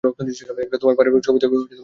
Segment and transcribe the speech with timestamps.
[0.73, 1.75] তোমার পারিবারিক ছবিতেও সে আছে।